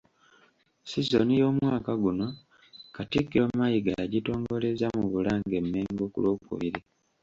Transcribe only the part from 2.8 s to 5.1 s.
Katikkiro Mayiga yagitongolezza mu